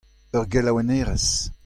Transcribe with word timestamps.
Ur 0.37 0.45
gelaouennerez. 0.51 1.25